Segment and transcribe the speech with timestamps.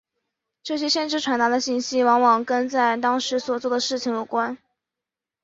[0.63, 4.57] 这些先知传达的信息往往跟在当时所做的事有关。